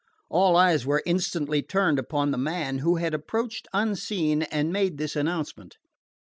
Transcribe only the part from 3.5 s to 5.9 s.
unseen and made this announcement.